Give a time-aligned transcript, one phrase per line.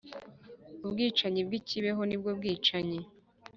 [0.85, 2.99] ubwicanyi bw’i kibeho nibwo bwicanyi.